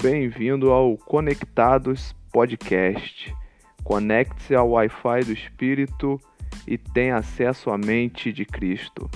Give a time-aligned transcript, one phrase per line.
[0.00, 3.34] Bem-vindo ao Conectados Podcast.
[3.82, 6.20] Conecte-se ao Wi-Fi do Espírito
[6.68, 9.10] e tenha acesso à mente de Cristo.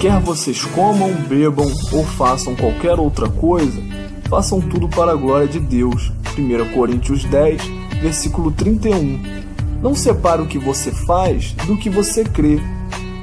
[0.00, 3.82] Quer vocês comam, bebam ou façam qualquer outra coisa,
[4.30, 6.12] façam tudo para a glória de Deus.
[6.38, 9.20] 1 Coríntios 10, versículo 31.
[9.80, 12.60] Não separe o que você faz do que você crê.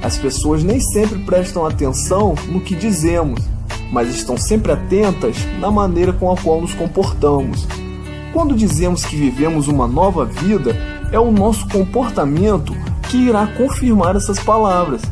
[0.02, 3.42] As pessoas nem sempre prestam atenção no que dizemos,
[3.92, 7.68] mas estão sempre atentas na maneira com a qual nos comportamos.
[8.32, 10.74] Quando dizemos que vivemos uma nova vida,
[11.12, 12.74] é o nosso comportamento
[13.10, 15.02] que irá confirmar essas palavras.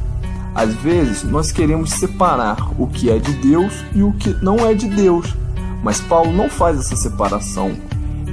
[0.54, 4.72] Às vezes, nós queremos separar o que é de Deus e o que não é
[4.72, 5.36] de Deus,
[5.82, 7.76] mas Paulo não faz essa separação.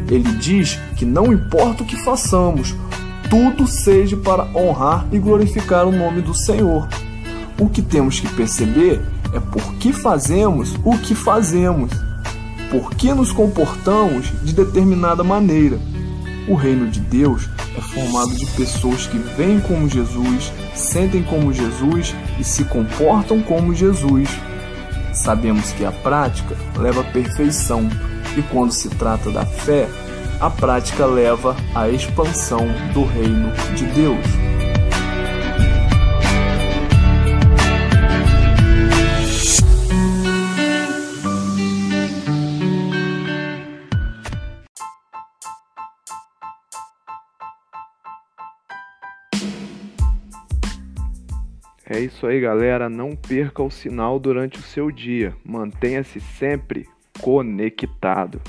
[0.09, 2.75] Ele diz que não importa o que façamos,
[3.29, 6.87] tudo seja para honrar e glorificar o nome do Senhor.
[7.59, 9.01] O que temos que perceber
[9.33, 11.91] é por que fazemos o que fazemos,
[12.69, 15.79] por que nos comportamos de determinada maneira.
[16.47, 22.13] O reino de Deus é formado de pessoas que veem como Jesus, sentem como Jesus
[22.39, 24.29] e se comportam como Jesus.
[25.13, 27.89] Sabemos que a prática leva à perfeição
[28.37, 29.87] e quando se trata da fé,
[30.39, 34.45] a prática leva à expansão do reino de Deus.
[51.87, 52.89] É isso aí, galera.
[52.89, 55.33] Não perca o sinal durante o seu dia.
[55.45, 56.85] Mantenha-se sempre
[57.21, 58.41] conectado.